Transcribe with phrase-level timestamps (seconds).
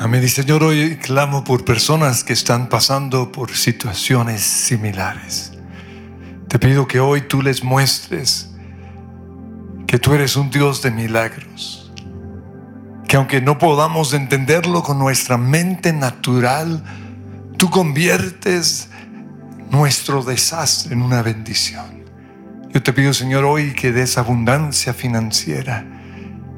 [0.00, 0.24] Amén.
[0.24, 5.52] Y Señor, hoy clamo por personas que están pasando por situaciones similares.
[6.48, 8.50] Te pido que hoy tú les muestres
[9.86, 11.92] que tú eres un Dios de milagros.
[13.06, 16.82] Que aunque no podamos entenderlo con nuestra mente natural,
[17.58, 18.88] tú conviertes
[19.70, 22.04] nuestro desastre en una bendición.
[22.72, 25.84] Yo te pido, Señor, hoy que des abundancia financiera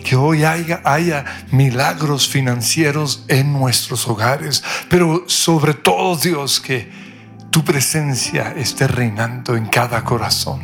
[0.04, 6.88] que hoy haya, haya, milagros financieros en nuestros hogares, pero sobre todo Dios, que
[7.50, 10.60] tu presencia esté reinando en cada corazón.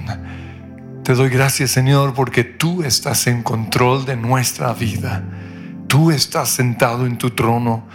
[1.02, 5.24] Te doy gracias Señor porque tú estás en control de nuestra vida.
[5.88, 7.88] Tú estás sentado en tu trono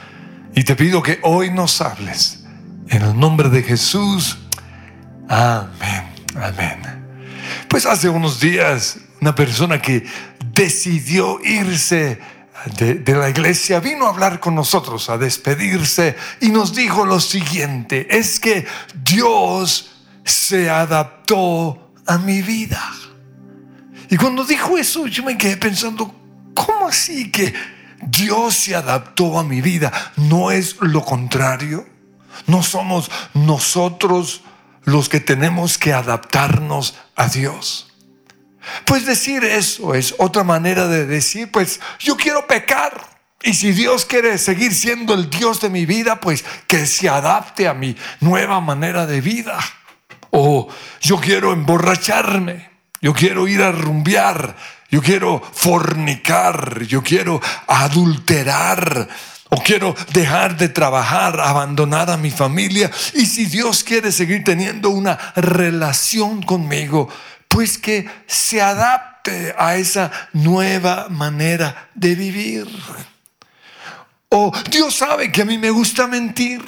[0.53, 2.43] y te pido que hoy nos hables.
[2.89, 4.37] En el nombre de Jesús.
[5.29, 6.03] Amén.
[6.35, 6.79] Amén.
[7.69, 10.05] Pues hace unos días una persona que
[10.55, 12.19] decidió irse
[12.77, 18.07] de, la iglesia, vino a hablar con nosotros, a despedirse y nos dijo lo siguiente,
[18.09, 18.65] es que
[19.03, 19.91] Dios
[20.23, 22.81] se adaptó a mi vida.
[24.09, 26.13] Y cuando dijo eso, yo me quedé pensando,
[26.53, 27.53] ¿cómo así que
[28.01, 29.91] Dios se adaptó a mi vida?
[30.15, 31.85] ¿No es lo contrario?
[32.47, 34.41] ¿No somos nosotros
[34.83, 37.94] los que tenemos que adaptarnos a Dios?
[38.85, 43.15] Pues decir eso es otra manera de decir, pues yo quiero pecar.
[43.43, 47.67] Y si Dios quiere seguir siendo el Dios de mi vida, pues que se adapte
[47.67, 49.59] a mi nueva manera de vida.
[50.31, 50.67] O
[50.99, 52.69] yo quiero emborracharme,
[53.01, 54.55] yo quiero ir a rumbear,
[54.89, 59.07] yo quiero fornicar, yo quiero adulterar.
[59.49, 62.89] O quiero dejar de trabajar, abandonar a mi familia.
[63.13, 67.07] Y si Dios quiere seguir teniendo una relación conmigo,
[67.47, 72.67] pues que se adapte a esa nueva manera de vivir.
[74.29, 76.61] O Dios sabe que a mí me gusta mentir,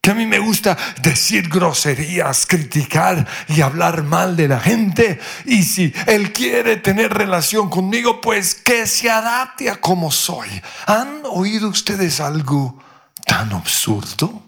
[0.00, 5.18] que a mí me gusta decir groserías, criticar y hablar mal de la gente.
[5.46, 10.48] Y si Él quiere tener relación conmigo, pues que se adapte a como soy.
[10.86, 12.78] ¿Han oído ustedes algo
[13.24, 14.42] tan absurdo?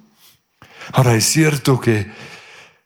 [0.93, 2.10] Ahora es cierto que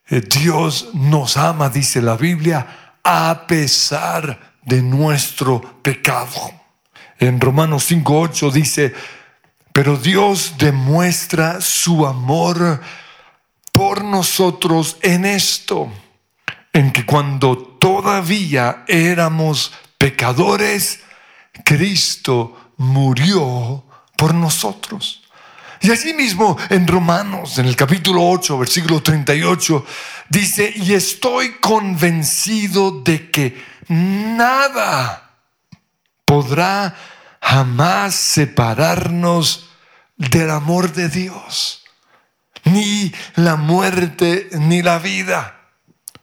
[0.07, 6.51] Dios nos ama, dice la Biblia, a pesar de nuestro pecado.
[7.19, 8.93] En Romanos 5.8 dice,
[9.73, 12.81] pero Dios demuestra su amor
[13.71, 15.91] por nosotros en esto,
[16.71, 21.01] en que cuando todavía éramos pecadores,
[21.63, 23.83] Cristo murió
[24.17, 25.24] por nosotros.
[25.81, 29.85] Y así mismo en Romanos, en el capítulo 8, versículo 38,
[30.29, 35.31] dice, y estoy convencido de que nada
[36.25, 36.95] podrá
[37.41, 39.69] jamás separarnos
[40.17, 41.83] del amor de Dios.
[42.63, 45.59] Ni la muerte, ni la vida,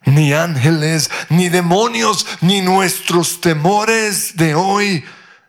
[0.05, 5.05] ni ángeles, ni demonios, ni nuestros temores de hoy,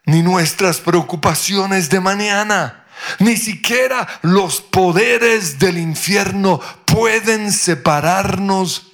[0.05, 2.82] ni nuestras preocupaciones de mañana
[3.19, 8.91] ni siquiera los poderes del infierno pueden separarnos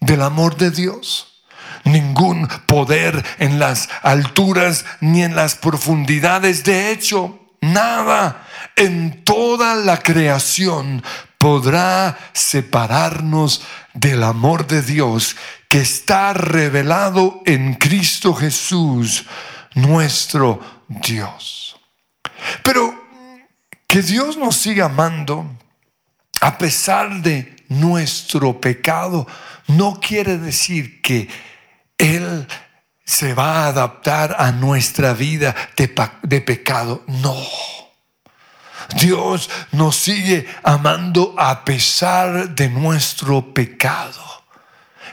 [0.00, 1.28] del amor de Dios.
[1.84, 6.62] Ningún poder en las alturas ni en las profundidades.
[6.64, 8.46] De hecho, nada
[8.76, 11.02] en toda la creación
[11.38, 13.62] podrá separarnos
[13.94, 15.36] del amor de Dios
[15.68, 19.24] que está revelado en Cristo Jesús,
[19.74, 21.76] nuestro Dios.
[22.62, 22.91] Pero
[23.92, 25.44] que Dios nos siga amando
[26.40, 29.26] a pesar de nuestro pecado
[29.66, 31.28] no quiere decir que
[31.98, 32.48] Él
[33.04, 37.04] se va a adaptar a nuestra vida de, pecado.
[37.06, 37.36] No.
[38.96, 44.22] Dios nos sigue amando a pesar de nuestro pecado.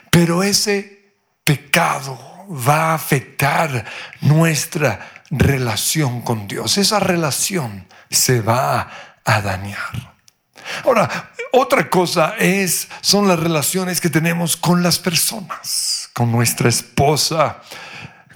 [0.10, 2.18] Pero ese pecado
[2.50, 3.84] va a afectar
[4.22, 6.78] nuestra relación con Dios.
[6.78, 8.90] Esa relación se va
[9.26, 10.16] a dañar.
[10.84, 17.62] Ahora, otra cosa es, son las relaciones que tenemos con las personas, con nuestra esposa,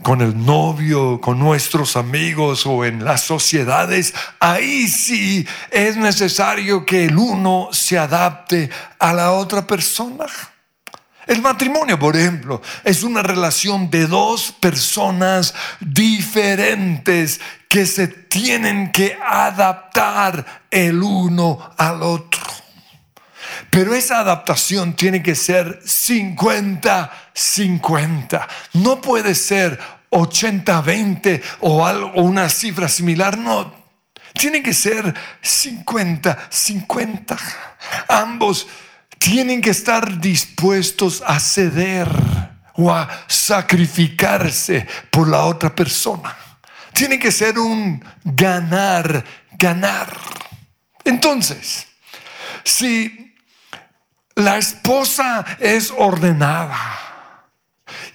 [0.02, 4.14] con el novio, con nuestros amigos o en las sociedades.
[4.40, 8.70] Ahí sí es necesario que el uno se adapte
[9.00, 10.26] a la otra persona.
[11.28, 17.40] El matrimonio, por ejemplo, es una relación de dos personas diferentes
[17.70, 22.42] que se tienen que adaptar el uno al otro.
[23.70, 28.48] Pero esa adaptación tiene que ser 50-50.
[28.74, 29.80] No puede ser
[30.12, 33.38] 80-20 o, algo, una cifra similar.
[33.38, 33.74] No,
[34.34, 37.38] Tiene que ser 50, 50.
[38.10, 38.68] Ambos
[39.24, 42.10] tienen que estar dispuestos a ceder
[42.74, 46.36] o a sacrificarse por la otra persona.
[46.92, 49.24] Tiene que ser un ganar,
[49.54, 50.14] ganar.
[51.06, 51.88] Entonces,
[52.66, 53.34] si
[54.36, 57.48] la esposa es ordenada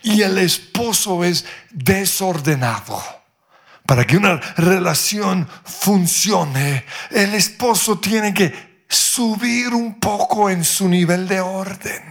[0.02, 3.02] y el esposo es desordenado,
[3.86, 11.28] para que una relación funcione, el esposo tiene que subir un poco en su nivel
[11.28, 12.02] de orden.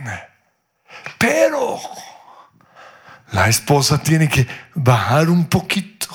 [1.17, 1.79] Pero
[3.31, 6.07] la esposa tiene que bajar un poquito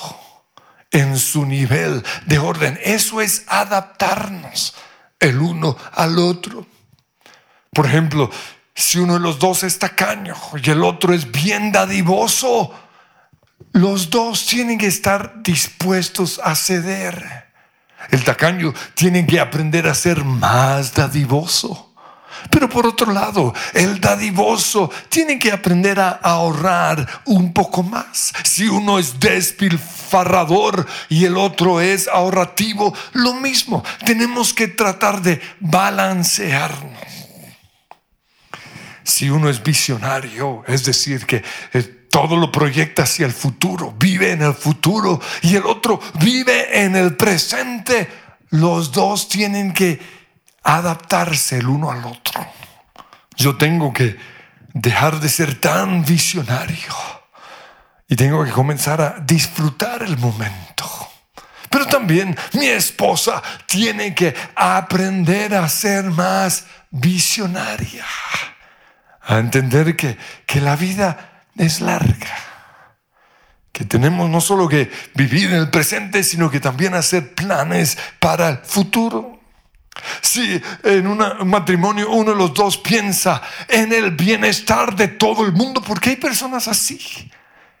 [0.91, 2.79] en su nivel de orden.
[2.83, 4.75] Eso es adaptarnos
[5.19, 6.65] el uno al otro.
[7.71, 8.29] Por ejemplo,
[8.75, 12.73] si uno de los dos es tacaño y el otro es bien dadivoso,
[13.71, 17.42] los dos tienen que estar dispuestos a ceder.
[18.09, 21.93] El tacaño tiene que aprender a ser más dadivoso.
[22.49, 28.33] Pero por otro lado, el dadivoso tiene que aprender a ahorrar un poco más.
[28.43, 33.83] Si uno es despilfarrador y el otro es ahorrativo, lo mismo.
[34.05, 36.91] Tenemos que tratar de balancearnos.
[39.03, 44.33] Si uno es visionario, es decir, que eh, todo lo proyecta hacia el futuro, vive
[44.33, 48.07] en el futuro y el otro vive en el presente,
[48.51, 49.99] los dos tienen que
[50.61, 52.45] adaptarse el uno al otro.
[53.35, 54.15] Yo tengo que
[54.75, 56.93] dejar de ser tan visionario
[58.07, 60.85] y tengo que comenzar a disfrutar el momento.
[61.67, 68.05] Pero también mi esposa tiene que aprender a ser más visionaria,
[69.19, 72.37] a entender que, que la vida es larga,
[73.71, 78.49] que tenemos no solo que vivir en el presente, sino que también hacer planes para
[78.49, 79.39] el futuro.
[80.21, 85.53] Si en un matrimonio uno de los dos piensa en el bienestar de todo el
[85.53, 87.31] mundo, porque hay personas así,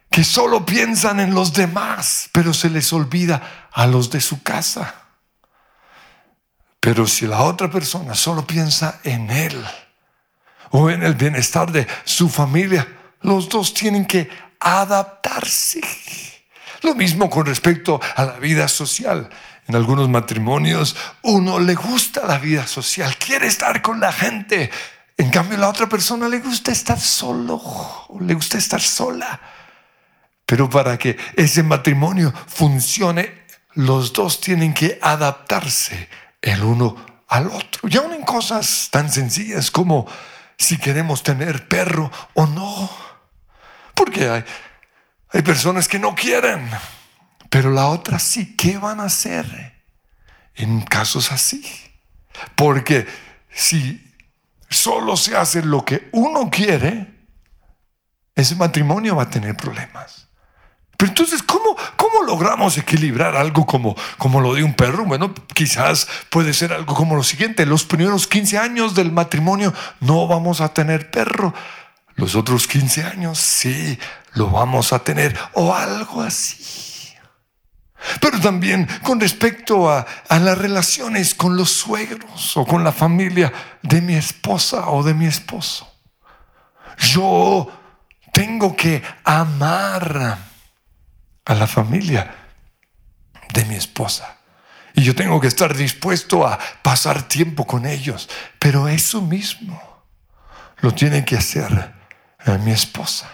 [0.09, 4.93] que solo piensan en los demás, pero se les olvida a los de su casa.
[6.79, 9.65] Pero si la otra persona solo piensa en él
[10.69, 12.87] o en el bienestar de su familia,
[13.23, 14.29] los dos tienen que
[14.59, 15.81] adaptarse.
[16.81, 19.29] Lo mismo con respecto a la vida social.
[19.67, 24.69] En algunos matrimonios uno le gusta la vida social, quiere estar con la gente.
[25.17, 27.61] En cambio, la otra persona le gusta estar solo,
[28.19, 29.39] le gusta estar sola.
[30.45, 33.43] Pero para que ese matrimonio funcione,
[33.75, 36.09] los dos tienen que adaptarse
[36.41, 36.95] el uno
[37.29, 37.87] al otro.
[37.87, 40.05] Y aún en cosas tan sencillas como
[40.57, 42.89] si queremos tener perro o no.
[44.13, 44.43] Porque hay,
[45.31, 46.69] hay personas que no quieren.
[47.49, 49.73] Pero la otra sí, ¿qué van a hacer
[50.53, 51.65] en casos así?
[52.55, 53.07] Porque
[53.49, 54.13] si
[54.69, 57.11] solo se hace lo que uno quiere,
[58.35, 60.27] ese matrimonio va a tener problemas.
[60.95, 65.05] Pero entonces, ¿cómo, cómo logramos equilibrar algo como, como lo de un perro?
[65.05, 67.65] Bueno, quizás puede ser algo como lo siguiente.
[67.65, 71.53] Los primeros 15 años del matrimonio no vamos a tener perro.
[72.15, 73.97] Los otros 15 años sí
[74.33, 75.37] lo vamos a tener.
[75.53, 77.13] O algo así.
[78.19, 83.51] Pero también con respecto a, las relaciones con los suegros o con la familia
[83.81, 85.89] de mi esposa o de mi esposo.
[86.97, 87.71] Yo
[88.33, 90.37] tengo que amar
[91.45, 92.35] a la familia
[93.53, 94.37] de mi esposa.
[94.95, 98.29] Y yo tengo que estar dispuesto a pasar tiempo con ellos.
[98.59, 99.81] Pero eso mismo
[100.81, 102.02] lo tiene que hacer
[102.45, 103.29] eh, mi esposa.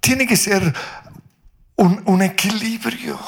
[0.00, 0.72] Tiene que ser
[1.76, 3.18] un, un equilibrio.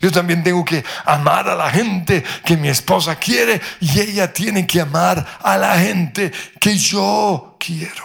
[0.00, 4.66] Yo también tengo que amar a la gente que mi esposa quiere y ella tiene
[4.66, 8.04] que amar a la gente que yo quiero.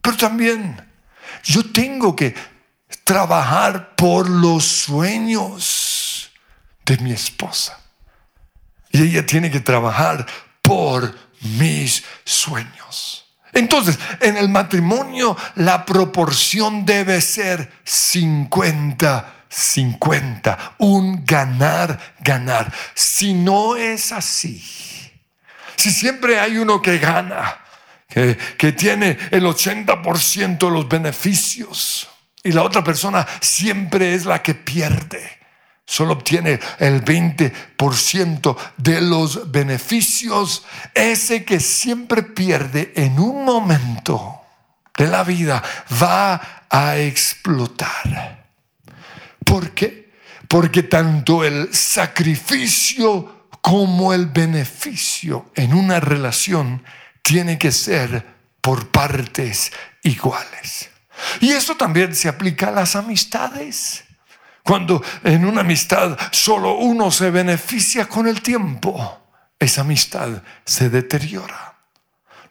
[0.00, 0.80] Pero también
[1.44, 2.34] yo tengo que
[3.04, 6.30] trabajar por los sueños
[6.84, 7.78] de mi esposa.
[8.90, 10.26] Y ella tiene que trabajar
[10.60, 13.21] por mis sueños.
[13.52, 22.72] Entonces, en el matrimonio la proporción debe ser 50 50, un ganar, ganar.
[22.94, 24.64] Si no es así,
[25.76, 27.58] si siempre hay uno que gana,
[28.08, 32.08] que, que tiene el 80% de los beneficios
[32.42, 35.41] y la otra persona siempre es la que pierde,
[35.84, 44.40] solo obtiene el 20% de los beneficios, ese que siempre pierde en un momento
[44.96, 45.62] de la vida
[46.02, 48.46] va a explotar.
[49.44, 50.02] ¿Por qué?
[50.52, 56.84] porque tanto el sacrificio como el beneficio en una relación
[57.22, 58.26] tiene que ser
[58.60, 59.72] por partes
[60.02, 60.90] iguales.
[61.40, 64.04] Y eso también se aplica a las amistades.
[64.64, 69.20] Cuando en una amistad solo uno se beneficia con el tiempo,
[69.58, 71.76] esa amistad se deteriora.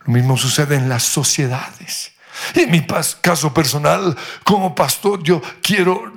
[0.05, 2.13] Lo mismo sucede en las sociedades.
[2.55, 2.85] En mi
[3.21, 6.13] caso personal, como pastor, yo quiero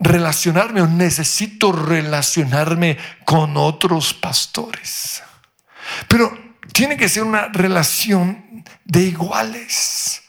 [0.00, 5.22] relacionarme o necesito relacionarme con otros pastores.
[6.08, 6.36] Pero
[6.72, 10.22] tiene que ser una relación de iguales.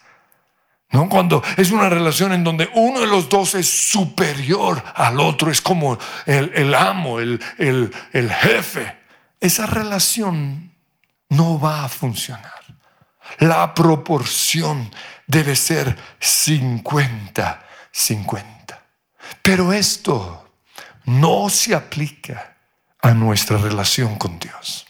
[0.91, 1.07] ¿No?
[1.07, 5.61] Cuando es una relación en donde uno de los dos es superior al otro, es
[5.61, 8.97] como el, amo, el, el jefe.
[9.39, 10.73] Esa relación
[11.29, 12.59] no va a funcionar.
[13.37, 14.89] La proporción
[15.27, 18.79] debe ser 50-50.
[19.43, 20.51] Pero esto
[21.05, 22.57] no se aplica
[23.01, 24.88] a nuestra relación con Dios.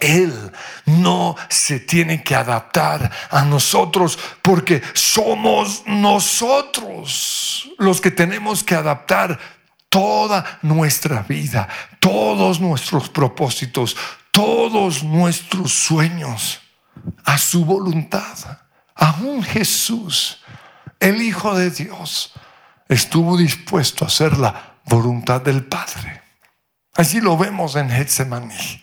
[0.00, 0.52] Él
[0.84, 9.38] no se tiene que adaptar a nosotros porque somos nosotros los que tenemos que adaptar
[9.88, 13.96] toda nuestra vida, todos nuestros propósitos,
[14.30, 16.60] todos nuestros sueños
[17.24, 18.36] a su voluntad.
[18.94, 20.42] Aún Jesús,
[21.00, 22.34] el Hijo de Dios,
[22.88, 26.22] estuvo dispuesto a hacer la voluntad del Padre.
[26.94, 28.80] Allí lo vemos en Getsemaní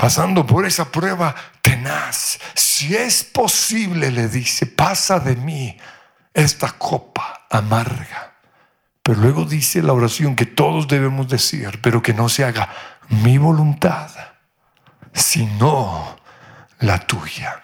[0.00, 2.40] pasando por esa prueba tenaz.
[2.54, 5.76] Si es posible, le dice, pasa de mí
[6.32, 8.32] esta copa amarga.
[9.02, 12.70] Pero luego dice la oración que todos debemos decir, pero que no se haga
[13.10, 14.10] mi voluntad,
[15.12, 16.16] sino
[16.78, 17.62] la tuya.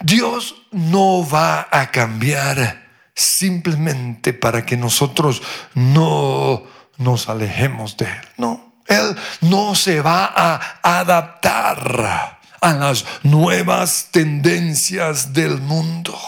[0.00, 5.42] Dios no va a cambiar simplemente para que nosotros
[5.74, 6.62] no
[6.96, 8.28] nos alejemos de Él.
[8.38, 16.18] No, él no se va a adaptar a las nuevas tendencias del mundo.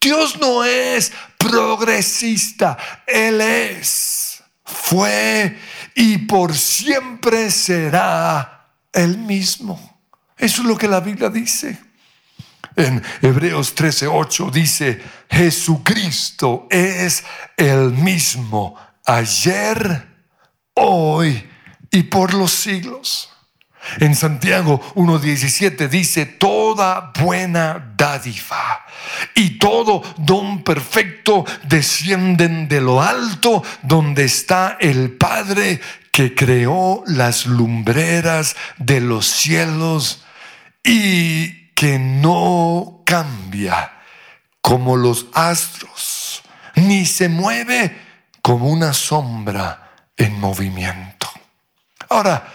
[0.00, 5.56] Dios no es progresista, Él es, fue
[5.94, 10.00] y por siempre será el mismo.
[10.36, 11.78] Eso es lo que la Biblia dice.
[12.74, 17.22] En Hebreos 13:8 dice, Jesucristo es
[17.56, 20.08] el mismo ayer,
[20.74, 21.51] hoy
[21.92, 23.28] y por los siglos.
[23.98, 28.84] En Santiago 1.17 dice, toda buena dádiva
[29.34, 35.80] y todo don perfecto descienden de lo alto donde está el Padre
[36.12, 40.22] que creó las lumbreras de los cielos
[40.84, 43.92] y que no cambia
[44.60, 46.42] como los astros,
[46.76, 47.98] ni se mueve
[48.42, 51.31] como una sombra en movimiento.
[52.12, 52.46] Ahora,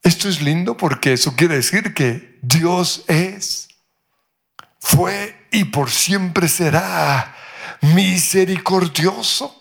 [0.00, 3.66] esto es lindo porque eso quiere decir que Dios es,
[4.78, 7.34] fue y por siempre será
[7.80, 9.56] misericordioso.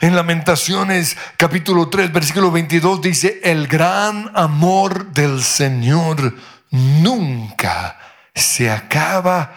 [0.00, 6.34] En Lamentaciones capítulo 3 versículo 22 dice, el gran amor del Señor
[6.70, 8.00] nunca
[8.34, 9.54] se acaba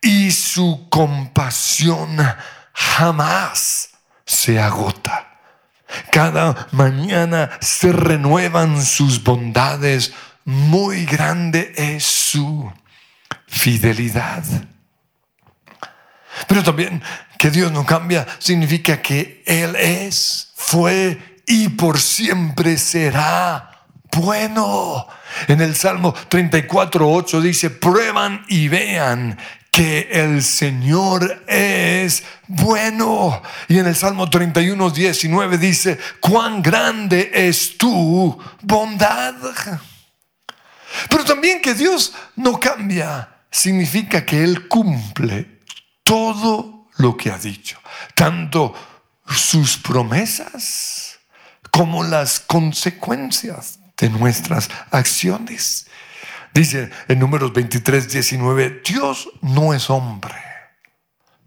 [0.00, 2.16] y su compasión
[2.72, 3.90] jamás
[4.24, 5.31] se agota.
[6.10, 10.12] Cada mañana se renuevan sus bondades.
[10.44, 12.72] Muy grande es su
[13.46, 14.44] fidelidad.
[16.46, 17.02] Pero también
[17.38, 25.06] que Dios no cambia significa que Él es, fue y por siempre será bueno.
[25.48, 29.38] En el Salmo 34, 8 dice, prueban y vean
[29.72, 33.42] que el Señor es bueno.
[33.68, 39.34] Y en el Salmo 31, 19 dice, cuán grande es tu bondad.
[41.08, 45.62] Pero también que Dios no cambia significa que Él cumple
[46.04, 47.80] todo lo que ha dicho,
[48.14, 48.74] tanto
[49.26, 51.18] sus promesas
[51.70, 55.86] como las consecuencias de nuestras acciones.
[56.54, 60.34] Dice en números 23, 19, Dios no es hombre,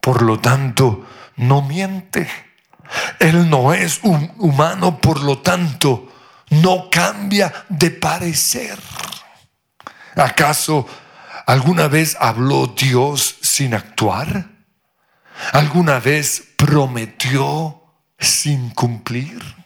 [0.01, 2.27] por lo tanto no miente.
[3.19, 6.11] Él no es humano, por lo tanto
[6.49, 8.79] no cambia de parecer.
[10.15, 10.87] ¿Acaso
[11.45, 14.49] alguna vez habló Dios sin actuar?
[15.51, 17.83] ¿Alguna vez prometió
[18.17, 19.64] sin cumplir?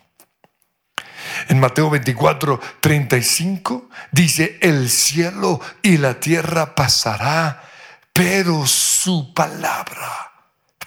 [1.48, 7.64] En Mateo 24, 35 dice, el cielo y la tierra pasará,
[8.14, 10.32] pero su palabra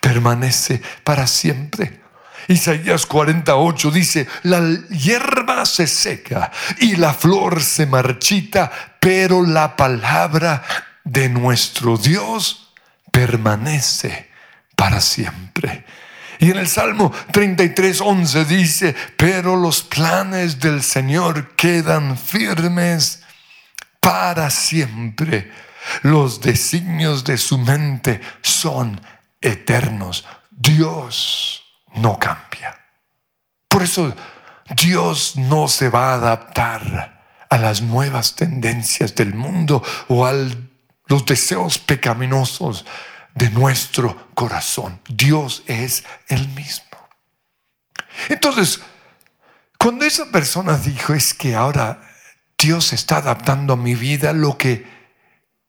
[0.01, 2.03] permanece para siempre.
[2.49, 8.71] Isaías 48 dice, la hierba se seca y la flor se marchita,
[9.01, 10.63] pero la palabra
[11.05, 12.73] de nuestro Dios
[13.11, 14.31] permanece
[14.77, 15.85] para siempre.
[16.43, 23.23] Y en el Salmo 33, 11 dice, pero los planes del Señor quedan firmes
[24.01, 25.53] para siempre.
[26.03, 29.01] Los designios de su mente son
[29.41, 30.27] eternos.
[30.51, 31.63] Dios
[31.95, 32.77] no cambia.
[33.69, 34.13] Por eso
[34.75, 40.33] Dios no se va a adaptar a las nuevas tendencias del mundo o a
[41.07, 42.85] los deseos pecaminosos
[43.35, 45.01] de nuestro corazón.
[45.09, 46.85] Dios es el mismo.
[48.29, 48.81] Entonces,
[49.79, 52.01] cuando esa persona dijo es que ahora
[52.59, 54.87] Dios está adaptando a mi vida, lo que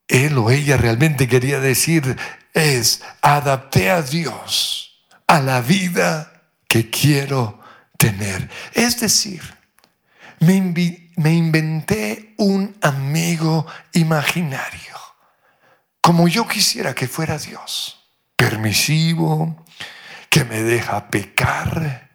[0.08, 2.18] él o ella realmente quería decir
[2.54, 7.60] es, adapté a Dios a la vida que quiero
[7.98, 8.50] tener.
[8.74, 9.42] Es decir,
[10.40, 10.62] me,
[11.16, 15.03] me inventé un amigo imaginario
[16.04, 17.98] como yo quisiera que fuera Dios,
[18.36, 19.66] permisivo,
[20.28, 22.10] que me deja pecar,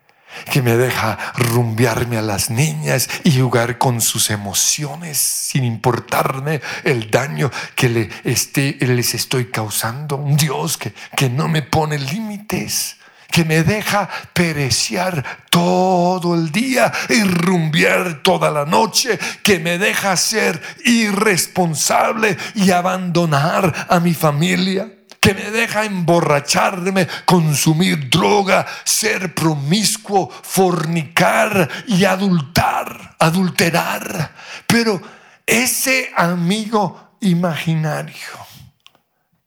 [0.53, 7.11] que me deja rumbearme a las niñas y jugar con sus emociones sin importarme el
[7.11, 10.17] daño que le les estoy causando.
[10.17, 12.98] Un Dios que, que no me pone límites
[13.31, 20.17] que me deja pereciar todo el día y rumbear toda la noche, que me deja
[20.17, 30.31] ser irresponsable y abandonar a mi familia que me deja emborracharme, consumir droga, ser promiscuo,
[30.31, 34.35] fornicar y adultar, adulterar.
[34.67, 35.01] Pero
[35.45, 38.15] ese amigo imaginario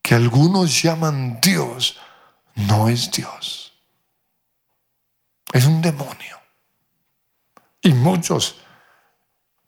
[0.02, 1.98] que algunos llaman Dios,
[2.56, 3.61] no es Dios.
[5.54, 6.40] Es un demonio.
[7.82, 8.62] Y muchos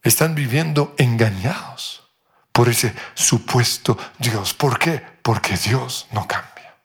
[0.02, 2.04] están viviendo engañados
[2.52, 4.54] por ese supuesto Dios.
[4.54, 5.04] ¿Por qué?
[5.22, 6.78] Porque Dios no cambia.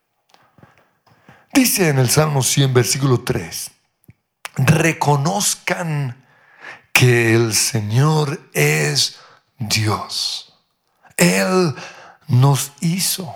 [1.53, 3.70] Dice en el Salmo 100, versículo 3,
[4.57, 6.25] reconozcan
[6.92, 9.18] que el Señor es
[9.59, 10.55] Dios.
[11.16, 11.75] Él
[12.29, 13.35] nos hizo,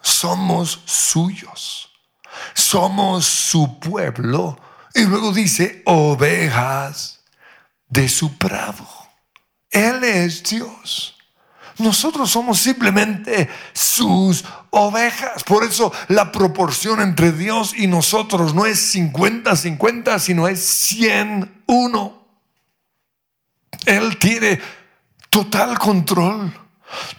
[0.00, 1.90] somos suyos,
[2.54, 4.58] somos su pueblo
[4.94, 7.20] y luego dice, ovejas
[7.88, 8.86] de su prado.
[9.70, 11.16] Él es Dios.
[11.78, 15.42] Nosotros somos simplemente sus ovejas.
[15.44, 22.12] Por eso la proporción entre Dios y nosotros no es 50-50, sino es 100-1.
[23.86, 24.60] Él tiene
[25.30, 26.52] total control,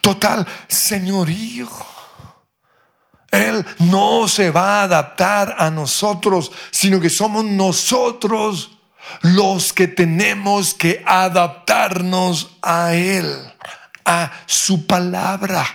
[0.02, 1.68] total señorío.
[3.34, 8.78] Él no se va a adaptar a nosotros, sino que somos nosotros
[9.22, 13.28] los que tenemos que adaptarnos a Él,
[14.06, 15.66] a su palabra,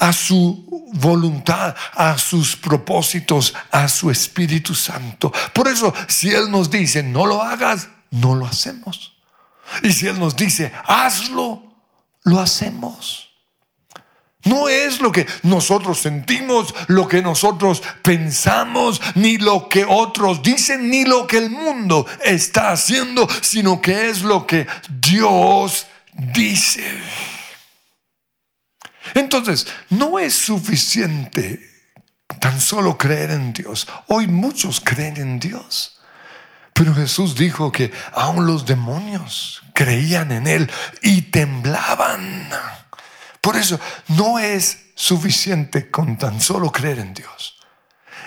[0.00, 5.32] a su voluntad, a sus propósitos, a su Espíritu Santo.
[5.52, 9.14] Por eso, si Él nos dice, no lo hagas, no lo hacemos.
[9.84, 11.62] Y si Él nos dice, hazlo,
[12.24, 13.27] lo hacemos.
[14.44, 20.90] No es lo que nosotros sentimos, lo que nosotros pensamos, ni lo que otros dicen,
[20.90, 26.84] ni lo que el mundo está haciendo, sino que es lo que Dios dice.
[29.14, 31.60] Entonces, no es suficiente
[32.40, 33.88] tan solo creer en Dios.
[34.06, 36.00] Hoy muchos creen en Dios.
[36.72, 40.70] Pero Jesús dijo que aún los demonios creían en Él
[41.02, 42.48] y temblaban.
[43.40, 47.56] Por eso no es suficiente con tan solo creer en Dios.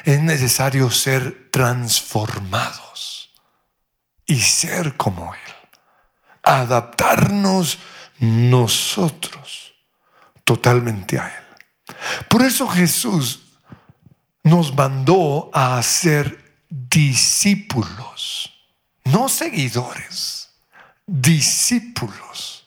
[0.04, 3.32] Es necesario ser transformados
[4.26, 5.56] y ser como Él.
[6.44, 7.78] Adaptarnos
[8.20, 9.74] nosotros
[10.44, 11.96] totalmente a Él.
[12.30, 13.42] Por eso Jesús
[14.44, 18.52] nos mandó a ser discípulos,
[19.04, 20.50] no seguidores,
[21.06, 22.66] discípulos,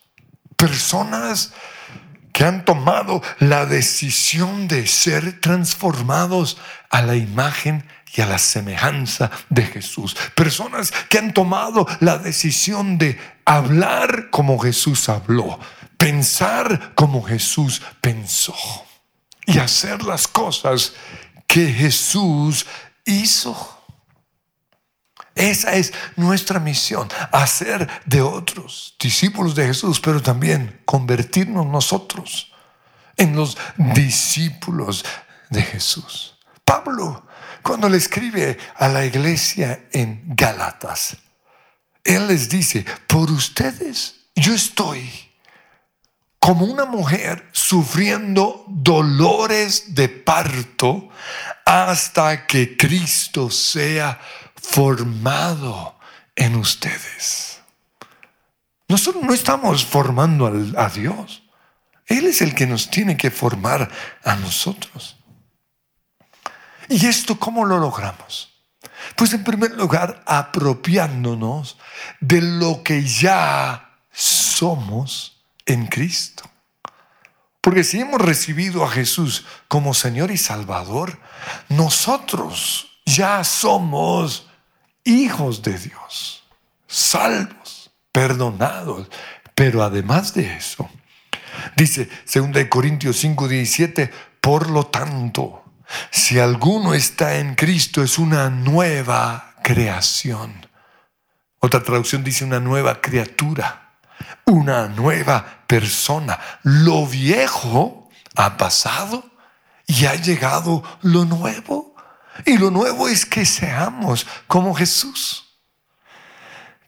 [0.57, 1.53] personas
[2.35, 6.59] que han tomado la decisión de ser transformados
[6.91, 10.17] a la imagen y a la semejanza de Jesús.
[10.35, 15.61] Personas que han tomado la decisión de hablar como Jesús habló,
[15.97, 18.57] pensar como Jesús pensó
[19.47, 20.95] y hacer las cosas
[21.47, 22.67] que Jesús
[23.05, 23.74] hizo.
[25.35, 32.53] Esa es nuestra misión, hacer de otros discípulos de Jesús, pero también convertirnos nosotros
[33.17, 35.05] en los discípulos
[35.51, 36.37] de Jesús.
[36.65, 37.25] Pablo
[37.65, 41.17] cuando le escribe a la iglesia en Gálatas,
[42.05, 45.11] él les dice, por ustedes yo estoy
[46.39, 51.09] como una mujer sufriendo dolores de parto
[51.65, 54.21] hasta que Cristo sea
[54.71, 55.99] formado
[56.35, 57.61] en ustedes.
[58.89, 60.47] Nosotros no estamos formando
[60.77, 61.43] a Dios.
[62.07, 63.91] Él es el que nos tiene que formar
[64.25, 65.17] a nosotros.
[66.89, 68.53] ¿Y esto cómo lo logramos?
[69.17, 71.79] Pues en primer lugar, apropiándonos
[72.21, 76.45] de lo que ya somos en Cristo.
[77.61, 81.19] Porque si hemos recibido a Jesús como Señor y Salvador,
[81.69, 84.49] nosotros ya somos
[85.05, 86.45] hijos de Dios,
[86.87, 89.09] salvos, perdonados.
[89.55, 90.89] Pero además de eso,
[91.77, 95.65] dice 2 Corintios 5, 17, por lo tanto,
[96.11, 100.67] si alguno está en Cristo es una nueva creación.
[101.61, 103.97] Otra traducción dice una nueva criatura,
[104.45, 106.39] una nueva persona.
[106.63, 109.25] Lo viejo ha pasado
[109.87, 111.94] y ha llegado lo nuevo.
[112.45, 115.45] Y lo nuevo es que seamos como Jesús.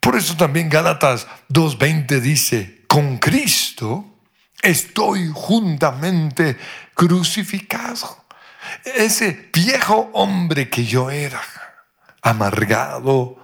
[0.00, 4.20] Por eso también Gálatas 2.20 dice, con Cristo
[4.62, 6.56] estoy juntamente
[6.94, 8.24] crucificado.
[8.84, 11.40] Ese viejo hombre que yo era,
[12.22, 13.36] amargado,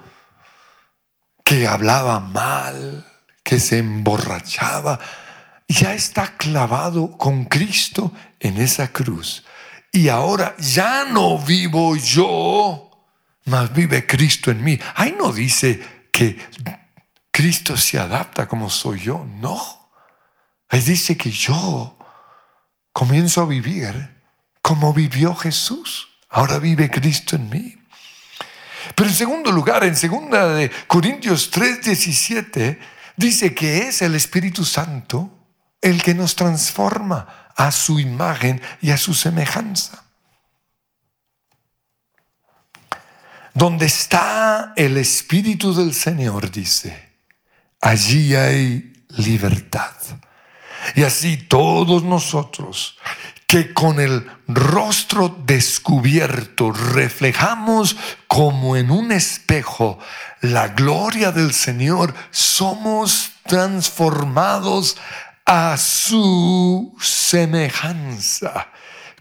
[1.44, 3.06] que hablaba mal,
[3.42, 4.98] que se emborrachaba,
[5.68, 9.44] ya está clavado con Cristo en esa cruz.
[9.92, 12.90] Y ahora ya no vivo yo,
[13.44, 14.80] mas vive Cristo en mí.
[14.94, 16.38] Ahí no dice que
[17.30, 19.90] Cristo se adapta como soy yo, no.
[20.70, 21.98] Ahí dice que yo
[22.90, 24.22] comienzo a vivir
[24.62, 26.08] como vivió Jesús.
[26.30, 27.76] Ahora vive Cristo en mí.
[28.94, 32.78] Pero en segundo lugar, en segunda de Corintios 3:17,
[33.16, 35.38] dice que es el Espíritu Santo
[35.82, 40.04] el que nos transforma a su imagen y a su semejanza.
[43.54, 47.10] Donde está el Espíritu del Señor, dice,
[47.80, 49.92] allí hay libertad.
[50.94, 52.98] Y así todos nosotros
[53.46, 59.98] que con el rostro descubierto reflejamos como en un espejo
[60.40, 64.96] la gloria del Señor, somos transformados
[65.44, 68.68] a su semejanza,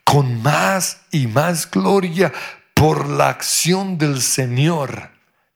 [0.03, 2.31] con más y más gloria
[2.73, 5.11] por la acción del Señor,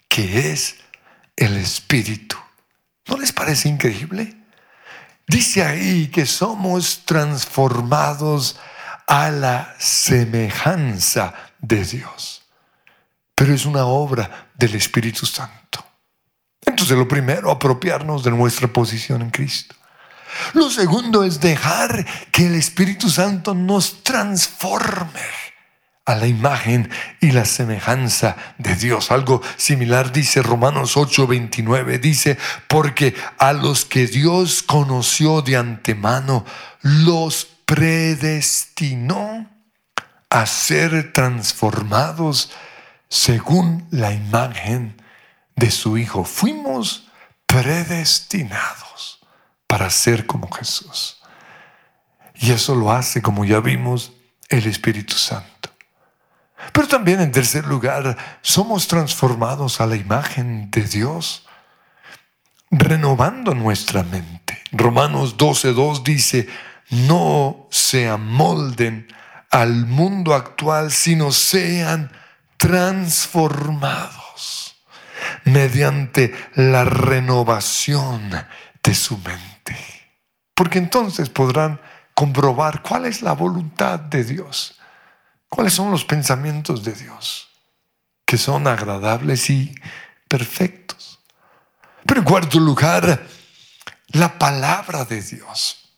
[0.07, 0.77] que es
[1.35, 2.37] el Espíritu.
[3.07, 4.35] ¿No les parece increíble?
[5.27, 8.59] Dice ahí que somos transformados
[9.07, 12.43] a la semejanza de Dios.
[13.33, 15.85] Pero es una obra del Espíritu Santo.
[16.65, 19.75] Entonces lo primero, apropiarnos de nuestra posición en Cristo.
[20.53, 25.21] Lo segundo es dejar que el Espíritu Santo nos transforme
[26.05, 29.11] a la imagen y la semejanza de Dios.
[29.11, 36.45] Algo similar dice Romanos 8:29, dice, porque a los que Dios conoció de antemano,
[36.81, 39.49] los predestinó
[40.29, 42.51] a ser transformados
[43.09, 45.01] según la imagen
[45.55, 46.23] de su Hijo.
[46.23, 47.07] Fuimos
[47.47, 49.14] predestinados
[49.67, 51.21] para ser como Jesús.
[52.35, 54.13] Y eso lo hace, como ya vimos,
[54.49, 55.69] el Espíritu Santo.
[56.71, 61.45] Pero también en tercer lugar, somos transformados a la imagen de Dios,
[62.71, 64.61] renovando nuestra mente.
[64.71, 66.49] Romanos 12.2 dice,
[66.89, 69.07] no se amolden
[69.51, 72.11] al mundo actual, sino sean
[72.57, 74.25] transformados
[75.45, 78.31] mediante la renovación
[78.85, 79.75] de su mente.
[80.53, 81.81] Porque entonces podrán
[82.13, 84.75] comprobar cuál es la voluntad de Dios
[85.55, 87.47] ¿Cuáles son los pensamientos de Dios?
[88.25, 89.73] Que son agradables y
[90.27, 91.19] perfectos.
[92.05, 93.25] Pero en cuarto lugar,
[94.09, 95.91] la palabra de Dios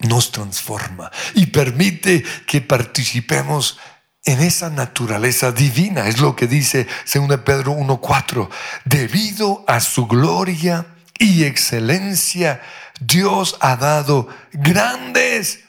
[0.00, 3.78] nos transforma y permite que participemos
[4.24, 6.06] en esa naturaleza divina.
[6.06, 8.50] Es lo que dice 2 Pedro 1.4.
[8.84, 12.60] Debido a su gloria y excelencia,
[13.00, 15.60] Dios ha dado grandes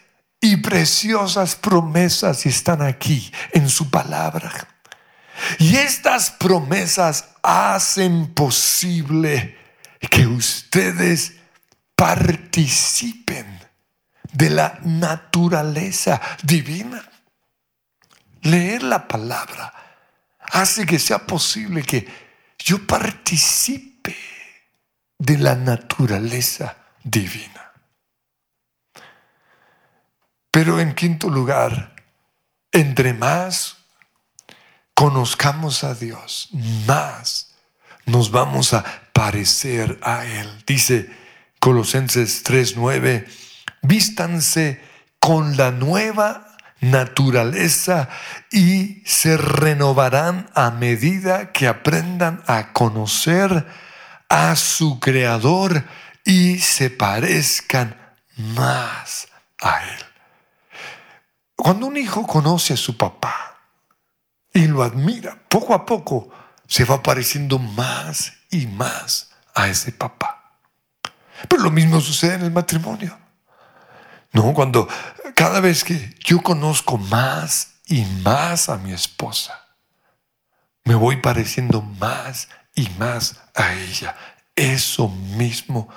[0.42, 4.52] y preciosas promesas están aquí en su palabra.
[5.60, 9.58] Y estas promesas hacen posible
[10.10, 11.34] que ustedes
[11.96, 13.60] participen
[14.32, 17.04] de la naturaleza divina.
[18.42, 19.74] Leer la palabra
[20.40, 22.08] hace que sea posible que
[22.60, 23.95] yo participe
[25.18, 27.72] de la naturaleza divina.
[30.52, 31.96] Pero en quinto lugar,
[32.72, 33.78] entre más
[34.94, 36.50] conozcamos a Dios,
[36.88, 37.56] más
[38.06, 40.64] nos vamos a parecer a Él.
[40.66, 41.10] Dice
[41.60, 43.28] Colosenses 3:9,
[43.82, 44.82] vístanse
[45.20, 48.10] con la nueva naturaleza
[48.52, 53.66] y se renovarán a medida que aprendan a conocer
[54.30, 55.86] a su creador
[56.24, 57.96] y se parezcan
[58.38, 59.28] más
[59.62, 60.06] a él.
[61.56, 63.60] Cuando un hijo conoce a su papá
[64.54, 66.30] y lo admira, poco a poco
[66.68, 70.60] se va pareciendo más y más a ese papá.
[71.48, 73.18] Pero lo mismo sucede en el matrimonio.
[74.32, 74.88] No, cuando
[75.36, 79.66] cada vez que yo conozco más y más a mi esposa,
[80.84, 84.16] me voy pareciendo más y más a ella.
[84.56, 85.90] Eso mismo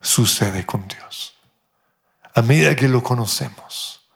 [0.00, 1.34] sucede con Dios.
[2.34, 4.08] A medida que lo conocemos,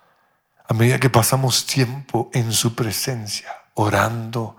[0.68, 4.56] a medida que pasamos tiempo en su presencia, orando,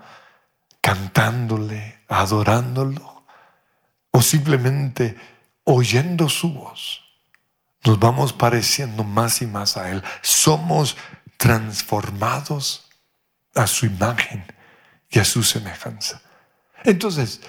[0.80, 3.24] cantándole, adorándolo,
[4.10, 5.16] o simplemente
[5.64, 7.02] oyendo su voz,
[7.84, 10.02] nos vamos pareciendo más y más a Él.
[10.20, 10.96] Somos
[11.36, 12.88] transformados
[13.54, 14.44] a su imagen
[15.08, 16.20] y a su semejanza.
[16.84, 17.40] Entonces,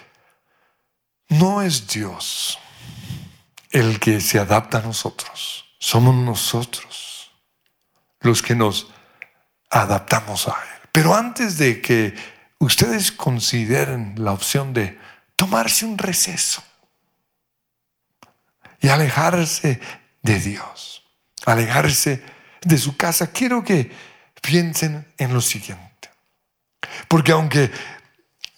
[1.30, 2.60] no es Dios
[3.72, 7.32] el que se adapta a nosotros, somos nosotros
[8.22, 8.88] los que nos
[9.70, 10.90] adaptamos a Él.
[10.92, 12.16] Pero antes de que
[12.60, 14.98] ustedes consideren la opción de
[15.36, 16.64] tomarse un receso
[18.80, 19.80] y alejarse
[20.22, 21.04] de Dios,
[21.46, 22.24] alejarse
[22.62, 23.92] de su casa, quiero que
[24.42, 26.10] piensen en lo siguiente.
[27.08, 27.72] Porque aunque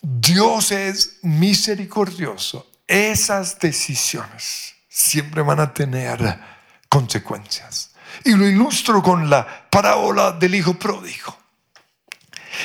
[0.08, 6.40] Dios es misericordioso, esas decisiones siempre van a tener
[6.88, 7.90] consecuencias.
[8.24, 11.36] Y lo ilustro con la parábola del hijo pródigo.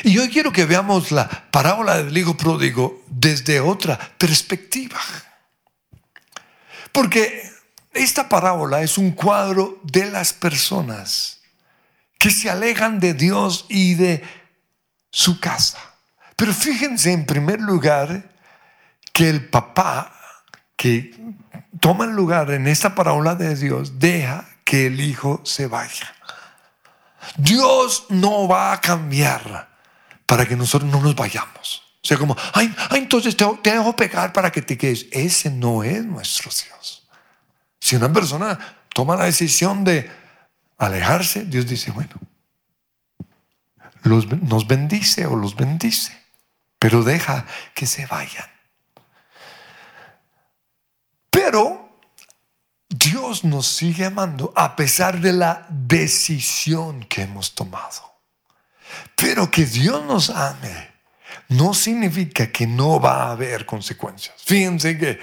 [0.04, 5.00] Y hoy quiero que veamos la parábola del hijo pródigo desde otra perspectiva.
[6.92, 7.50] Porque
[7.94, 11.40] esta parábola es un cuadro de las personas
[12.18, 14.22] que se alejan de Dios y de
[15.10, 15.89] su casa.
[16.40, 18.30] Pero fíjense en primer lugar
[19.12, 20.10] que el papá
[20.74, 21.14] que
[21.80, 26.14] toma el lugar en esta parábola de Dios deja que el hijo se vaya.
[27.36, 29.68] Dios no va a cambiar
[30.24, 31.82] para que nosotros no nos vayamos.
[32.02, 35.08] O sea, como, ay, entonces te, dejo pegar para que te quedes.
[35.12, 37.06] Ese no es nuestro Dios.
[37.78, 38.58] Si una persona
[38.94, 40.10] toma la decisión de
[40.78, 42.14] alejarse, Dios dice, bueno,
[44.04, 46.19] nos bendice o los bendice,
[46.80, 48.48] pero deja que se vayan.
[51.30, 52.00] Pero
[52.88, 58.18] Dios nos sigue amando a pesar de la decisión que hemos tomado.
[59.14, 60.90] Pero que Dios nos ame
[61.50, 64.42] no significa que no va a haber consecuencias.
[64.42, 65.20] Fíjense que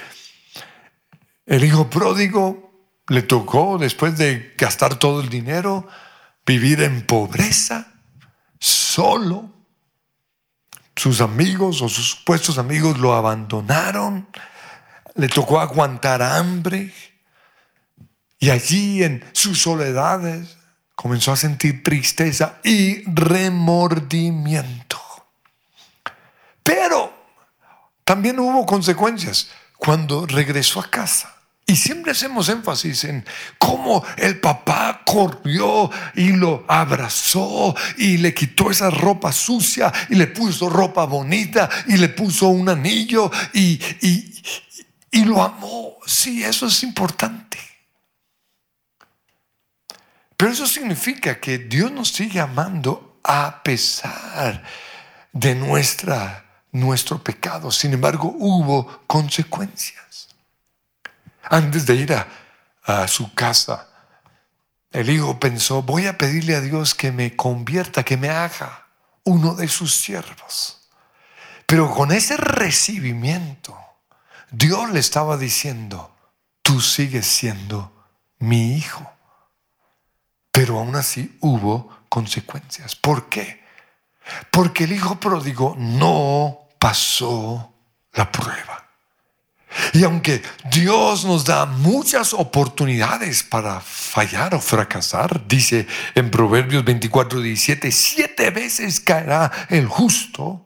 [1.46, 2.72] el hijo pródigo
[3.08, 5.88] le tocó, después de gastar todo el dinero,
[6.46, 7.94] vivir en pobreza,
[8.60, 9.57] solo.
[10.98, 14.28] Sus amigos o sus supuestos amigos lo abandonaron.
[15.14, 16.92] Le tocó aguantar hambre.
[18.40, 20.58] Y allí en sus soledades
[20.96, 25.00] comenzó a sentir tristeza y remordimiento.
[26.64, 27.14] Pero
[28.04, 31.37] también hubo consecuencias cuando regresó a casa.
[31.70, 33.26] Y siempre hacemos énfasis en
[33.58, 40.28] cómo el papá corrió y lo abrazó y le quitó esa ropa sucia y le
[40.28, 43.78] puso ropa bonita y le puso un anillo y,
[45.12, 45.98] y lo amó.
[46.06, 47.58] Sí, eso es importante.
[50.38, 54.64] Pero eso significa que Dios nos sigue amando a pesar
[55.34, 57.72] de nuestra, nuestro pecado.
[57.72, 60.07] Sin embargo, hubo consecuencias.
[61.50, 63.88] Antes de ir a, su casa,
[64.92, 68.88] el hijo pensó, voy a pedirle a Dios que me convierta, que me haga
[69.24, 70.88] uno de sus siervos.
[71.66, 73.78] Pero con ese recibimiento,
[74.52, 76.16] Dios le estaba diciendo,
[76.62, 77.92] tú sigues siendo
[78.40, 79.12] mi hijo.
[80.52, 82.96] Pero aún así hubo consecuencias.
[82.96, 83.66] ¿Por qué?
[84.50, 87.74] Porque el hijo pródigo no pasó
[88.14, 88.87] la prueba.
[89.94, 97.42] Y aunque Dios nos da muchas oportunidades para fallar o fracasar, dice en Proverbios 24,
[97.42, 100.64] 17, siete veces caerá el justo,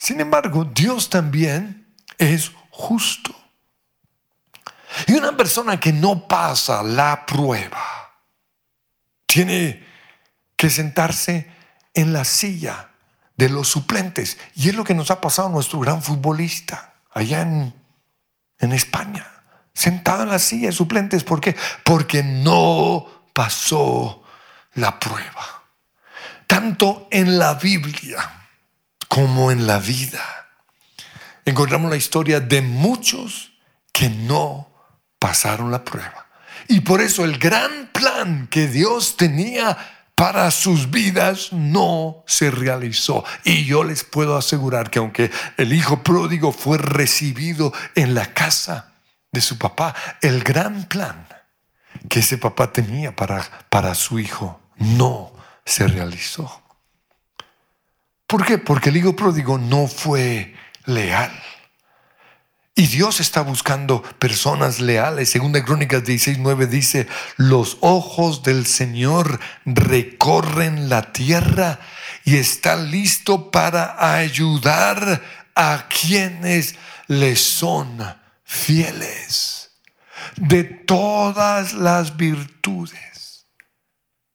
[0.00, 3.34] Sin embargo, Dios también es justo.
[5.08, 7.82] Y una persona que no pasa la prueba
[9.26, 9.84] tiene
[10.56, 11.50] que sentarse
[11.94, 12.90] en la silla
[13.36, 14.38] de los suplentes.
[14.54, 17.74] Y es lo que nos ha pasado a nuestro gran futbolista allá en,
[18.58, 19.26] en España.
[19.72, 21.24] Sentado en la silla de suplentes.
[21.24, 21.56] ¿Por qué?
[21.84, 24.24] Porque no pasó
[24.74, 25.64] la prueba.
[26.46, 28.46] Tanto en la Biblia
[29.08, 30.22] como en la vida.
[31.44, 33.52] Encontramos la historia de muchos
[33.92, 34.68] que no
[35.18, 36.26] pasaron la prueba.
[36.68, 39.76] Y por eso el gran plan que Dios tenía
[40.18, 43.24] para sus vidas no se realizó.
[43.44, 48.94] Y yo les puedo asegurar que aunque el hijo pródigo fue recibido en la casa
[49.30, 51.28] de su papá, el gran plan
[52.08, 55.32] que ese papá tenía para, para su hijo no
[55.64, 56.62] se realizó.
[58.26, 58.58] ¿Por qué?
[58.58, 61.30] Porque el hijo pródigo no fue leal.
[62.78, 65.28] Y Dios está buscando personas leales.
[65.28, 71.80] Segunda Crónicas 16:9 dice, los ojos del Señor recorren la tierra
[72.24, 75.20] y está listo para ayudar
[75.56, 76.76] a quienes
[77.08, 77.98] le son
[78.44, 79.72] fieles.
[80.36, 83.46] De todas las virtudes,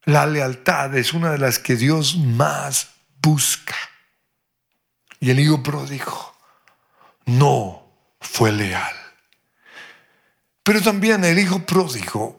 [0.04, 2.90] la lealtad es una de las que Dios más
[3.22, 3.78] busca.
[5.22, 6.36] Y el hijo pródigo
[7.26, 7.83] no
[8.24, 8.96] fue leal.
[10.64, 12.36] Pero también el hijo pródigo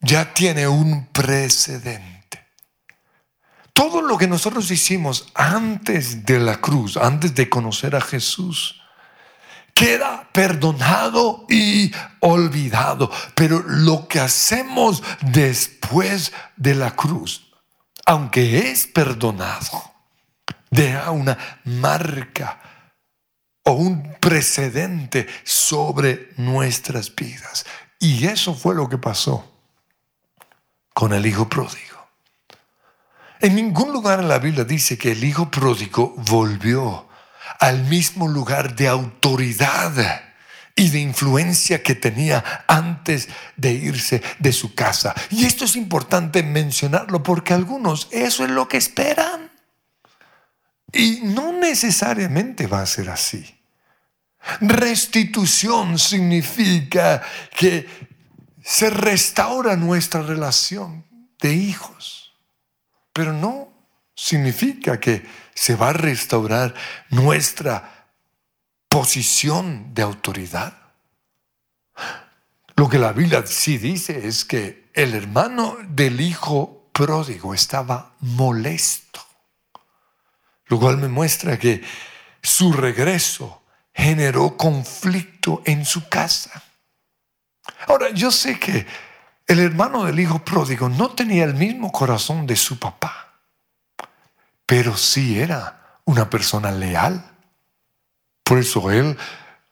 [0.00, 2.46] ya tiene un precedente.
[3.72, 8.80] Todo lo que nosotros hicimos antes de la cruz, antes de conocer a Jesús,
[9.74, 13.10] queda perdonado y olvidado.
[13.34, 17.52] Pero lo que hacemos después de la cruz,
[18.06, 19.94] aunque es perdonado,
[20.70, 22.69] deja una marca
[23.64, 27.66] o un precedente sobre nuestras vidas.
[27.98, 29.50] Y eso fue lo que pasó
[30.94, 32.08] con el hijo pródigo.
[33.40, 37.08] En ningún lugar en la Biblia dice que el hijo pródigo volvió
[37.58, 40.22] al mismo lugar de autoridad
[40.76, 45.14] y de influencia que tenía antes de irse de su casa.
[45.30, 49.49] Y esto es importante mencionarlo porque algunos eso es lo que esperan.
[50.92, 53.56] Y no necesariamente va a ser así.
[54.60, 57.22] Restitución significa
[57.56, 57.86] que
[58.62, 61.04] se restaura nuestra relación
[61.40, 62.32] de hijos,
[63.12, 63.72] pero no
[64.14, 66.74] significa que se va a restaurar
[67.10, 68.06] nuestra
[68.88, 70.76] posición de autoridad.
[72.76, 79.09] Lo que la Biblia sí dice es que el hermano del hijo pródigo estaba molesto
[80.70, 81.82] lo cual me muestra que
[82.40, 86.62] su regreso generó conflicto en su casa.
[87.88, 88.86] Ahora, yo sé que
[89.48, 93.34] el hermano del hijo pródigo no tenía el mismo corazón de su papá,
[94.64, 97.20] pero sí era una persona leal.
[98.44, 99.18] Por eso él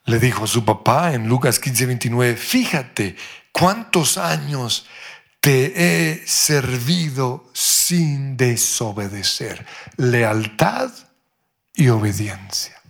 [0.04, 3.16] le dijo a su papá en Lucas 15, 29, fíjate
[3.52, 4.86] cuántos años
[5.40, 5.72] te
[6.10, 9.66] he servido sin desobedecer.
[9.96, 10.90] Lealtad
[11.74, 12.80] y obediencia.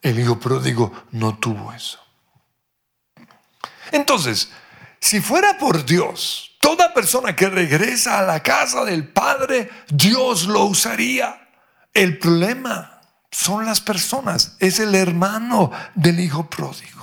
[0.00, 1.98] El hijo pródigo no tuvo eso.
[3.92, 4.50] Entonces,
[5.00, 10.64] si fuera por Dios, toda persona que regresa a la casa del Padre, Dios lo
[10.64, 11.48] usaría.
[11.92, 13.00] El problema
[13.30, 17.01] son las personas, es el hermano del hijo pródigo.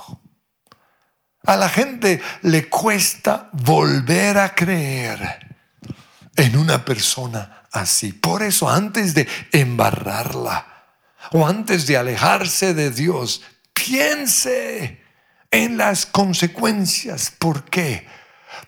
[1.46, 5.56] A la gente le cuesta volver a creer
[6.36, 8.12] en una persona así.
[8.12, 10.66] Por eso antes de embarrarla
[11.32, 15.02] o antes de alejarse de Dios, piense
[15.50, 17.30] en las consecuencias.
[17.30, 18.06] ¿Por qué?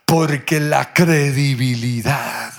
[0.05, 2.53] Porque la credibilidad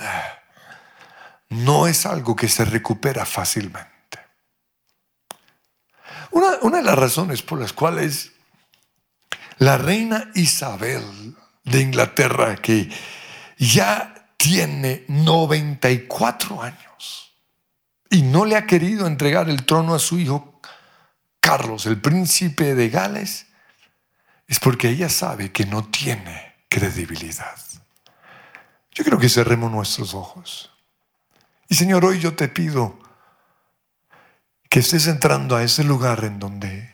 [1.48, 3.90] no es algo que se recupera fácilmente.
[6.30, 8.33] Una, una de las razones por las cuales
[9.58, 11.34] la reina Isabel
[11.64, 12.90] de Inglaterra, que
[13.58, 17.32] ya tiene 94 años
[18.10, 20.60] y no le ha querido entregar el trono a su hijo
[21.40, 23.48] Carlos, el príncipe de Gales,
[24.46, 27.58] es porque ella sabe que no tiene credibilidad.
[28.92, 30.70] Yo creo que cerremos nuestros ojos.
[31.68, 32.98] Y Señor, hoy yo te pido
[34.70, 36.93] que estés entrando a ese lugar en donde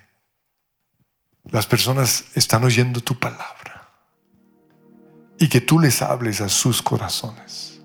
[1.45, 3.91] las personas están oyendo tu palabra
[5.39, 7.81] y que tú les hables a sus corazones.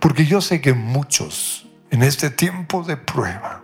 [0.00, 3.62] Porque yo sé que muchos en este tiempo de prueba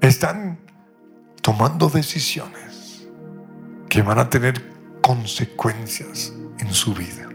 [0.00, 0.58] están
[1.42, 3.06] tomando decisiones
[3.88, 4.62] que van a tener
[5.00, 7.28] consecuencias en su vida.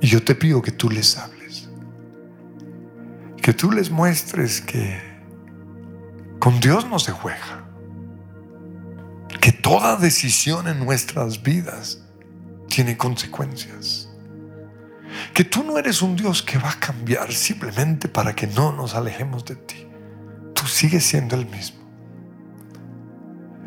[0.00, 1.68] Y yo te pido que tú les hables.
[3.42, 5.00] Que tú les muestres que
[6.38, 7.57] con Dios no se juega.
[9.40, 12.00] Que toda decisión en nuestras vidas
[12.68, 14.08] tiene consecuencias.
[15.34, 18.94] Que tú no eres un Dios que va a cambiar simplemente para que no nos
[18.94, 19.86] alejemos de ti.
[20.54, 21.78] Tú sigues siendo el mismo.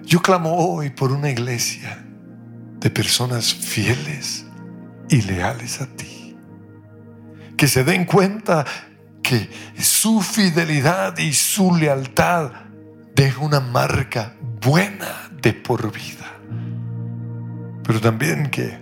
[0.03, 2.03] Yo clamo hoy por una iglesia
[2.79, 4.45] de personas fieles
[5.09, 6.35] y leales a ti.
[7.55, 8.65] Que se den cuenta
[9.21, 9.49] que
[9.79, 12.51] su fidelidad y su lealtad
[13.15, 16.39] deja una marca buena de por vida.
[17.83, 18.79] Pero también que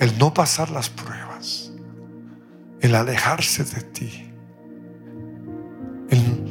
[0.00, 1.72] el no pasar las pruebas,
[2.80, 4.30] el alejarse de ti,
[6.10, 6.44] el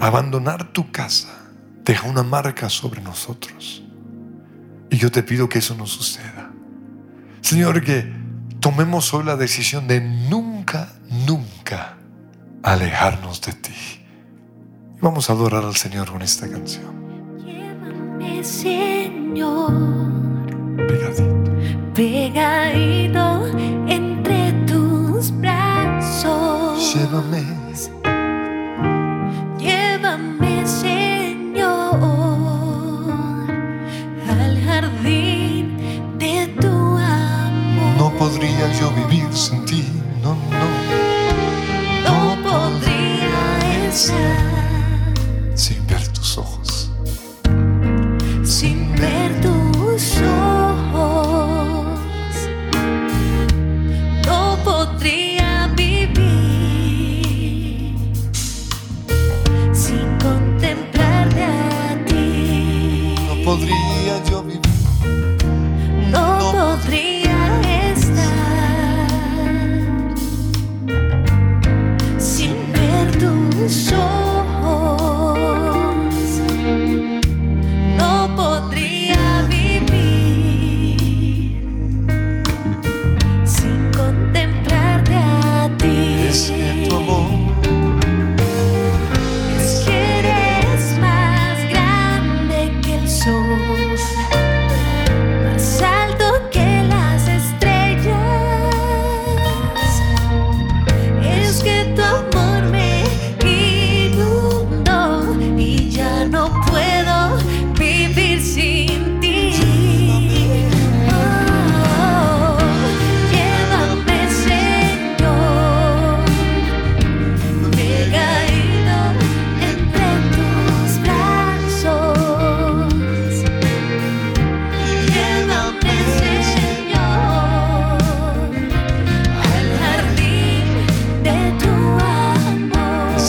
[0.00, 1.50] abandonar tu casa,
[1.84, 3.82] deja una marca sobre nosotros.
[4.90, 6.50] Y yo te pido que eso no suceda.
[7.40, 8.12] Señor, que
[8.60, 10.92] tomemos hoy la decisión de nunca,
[11.26, 11.96] nunca
[12.62, 14.04] alejarnos de ti.
[14.96, 17.11] Y vamos a adorar al Señor con esta canción.
[18.22, 19.72] Llévame, Señor,
[20.76, 21.50] Pegadito.
[21.94, 23.46] pegadito
[23.88, 26.94] entre tus brazos.
[26.94, 27.42] Llévame,
[29.58, 31.98] Llévame, Señor,
[34.28, 35.76] al jardín
[36.18, 37.96] de tu amor.
[37.98, 39.84] no podría yo vivir sin ti.
[40.22, 40.68] No, no,
[42.04, 44.61] No podría estar
[49.02, 50.51] sin ver tus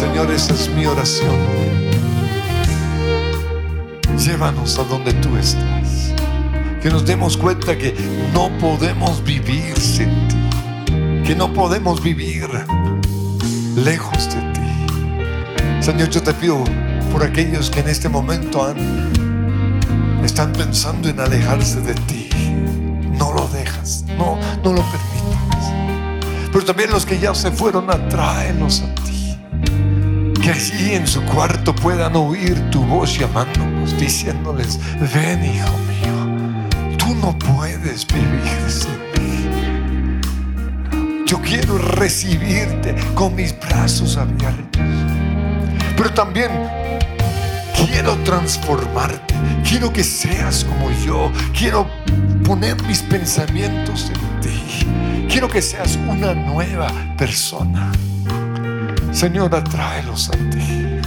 [0.03, 1.33] Señor, esa es mi oración.
[4.19, 6.13] Llévanos a donde tú estás.
[6.81, 7.95] Que nos demos cuenta que
[8.33, 10.35] no podemos vivir sin ti.
[11.25, 12.49] Que no podemos vivir
[13.77, 15.79] lejos de ti.
[15.79, 16.65] Señor, yo te pido
[17.09, 18.75] por aquellos que en este momento
[20.21, 22.29] están pensando en alejarse de ti.
[23.17, 25.71] No lo dejas, no, no lo permitas.
[26.51, 28.92] Pero también los que ya se fueron, atráelos a.
[30.43, 34.77] Que allí en su cuarto puedan oír tu voz llamándonos, diciéndoles,
[35.13, 36.67] ven hijo mío,
[36.97, 40.19] tú no puedes vivir sin mí.
[41.25, 44.81] Yo quiero recibirte con mis brazos abiertos.
[45.95, 46.51] Pero también
[47.87, 49.33] quiero transformarte.
[49.63, 51.31] Quiero que seas como yo.
[51.57, 51.87] Quiero
[52.43, 55.25] poner mis pensamientos en ti.
[55.29, 57.93] Quiero que seas una nueva persona.
[59.13, 60.99] Señor, atráelos a ti.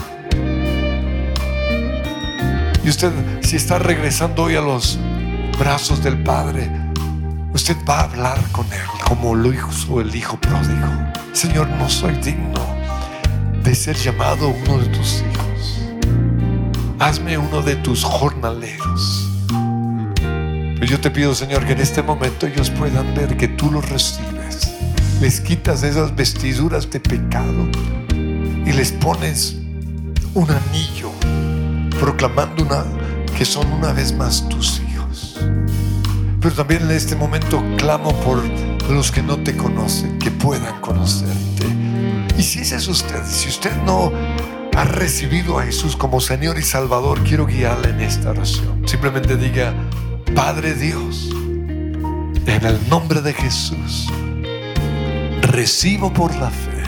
[2.84, 4.96] Y usted, si está regresando hoy a los
[5.59, 6.70] brazos del Padre,
[7.52, 10.86] usted va a hablar con Él como lo hizo el Hijo pródigo.
[11.32, 12.64] Señor, no soy digno
[13.64, 15.82] de ser llamado uno de tus hijos.
[17.00, 19.28] Hazme uno de tus jornaleros.
[19.48, 23.88] Pero yo te pido, Señor, que en este momento ellos puedan ver que tú los
[23.88, 24.75] recibes.
[25.20, 27.68] Les quitas esas vestiduras de pecado
[28.12, 29.56] y les pones
[30.34, 31.10] un anillo
[31.98, 32.66] proclamando
[33.36, 35.38] que son una vez más tus hijos.
[36.40, 38.42] Pero también en este momento clamo por
[38.90, 41.66] los que no te conocen, que puedan conocerte.
[42.38, 44.12] Y si ese es usted, si usted no
[44.76, 48.86] ha recibido a Jesús como Señor y Salvador, quiero guiarle en esta oración.
[48.86, 49.74] Simplemente diga,
[50.34, 51.30] Padre Dios,
[52.46, 54.08] en el nombre de Jesús,
[55.57, 56.82] recibo por la fe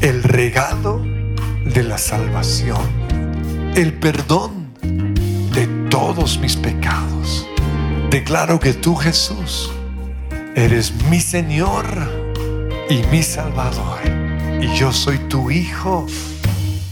[0.00, 1.04] el regalo
[1.66, 2.80] de la salvación,
[3.74, 4.72] el perdón
[5.52, 7.46] de todos mis pecados.
[8.08, 9.70] Declaro que tú, Jesús,
[10.54, 11.84] eres mi Señor
[12.88, 14.00] y mi Salvador.
[14.62, 16.06] Y yo soy tu Hijo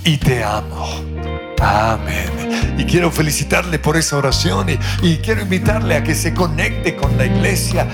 [0.05, 1.13] y te amo.
[1.61, 2.74] Amén.
[2.76, 7.16] Y quiero felicitarle por esa oración y, y, quiero invitarle a que se conecte con
[7.16, 7.86] la iglesia.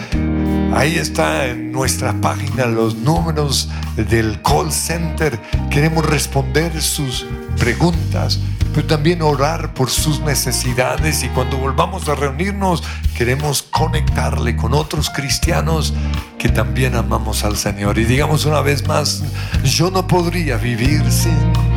[0.74, 5.38] Ahí está en nuestra página los números del call center.
[5.70, 7.26] Queremos responder sus
[7.58, 8.38] preguntas,
[8.74, 11.22] pero también orar por sus necesidades.
[11.22, 12.82] Y cuando volvamos a reunirnos,
[13.16, 15.92] queremos conectarle con otros cristianos
[16.38, 17.98] que también amamos al Señor.
[17.98, 19.22] Y digamos una vez más,
[19.64, 21.69] yo no podría vivir sin